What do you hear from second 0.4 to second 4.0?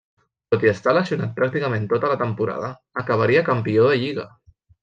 Tot i estar lesionat pràcticament tota la temporada, acabaria campió